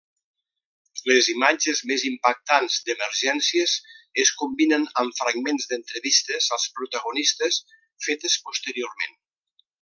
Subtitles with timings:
[1.09, 3.75] Les imatges més impactants d'Emergències
[4.23, 7.61] es combinen amb fragments d'entrevistes als protagonistes,
[8.09, 9.19] fetes posteriorment.